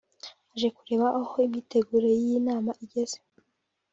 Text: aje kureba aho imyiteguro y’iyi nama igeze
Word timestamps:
aje 0.53 0.67
kureba 0.75 1.07
aho 1.19 1.33
imyiteguro 1.47 2.07
y’iyi 2.17 2.39
nama 2.47 2.71
igeze 2.83 3.17